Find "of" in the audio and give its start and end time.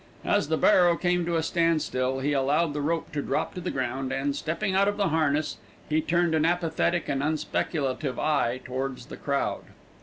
4.87-4.97